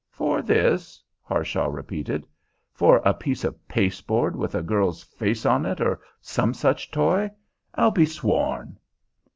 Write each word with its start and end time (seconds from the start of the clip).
"For 0.09 0.41
this," 0.41 0.99
Harshaw 1.21 1.67
repeated. 1.67 2.25
"For 2.73 3.03
a 3.05 3.13
piece 3.13 3.43
of 3.43 3.67
pasteboard 3.67 4.35
with 4.35 4.55
a 4.55 4.63
girl's 4.63 5.03
face 5.03 5.45
on 5.45 5.63
it, 5.63 5.79
or 5.79 5.99
some 6.19 6.55
such 6.55 6.89
toy, 6.89 7.29
I'll 7.75 7.91
be 7.91 8.07
sworn!" 8.07 8.79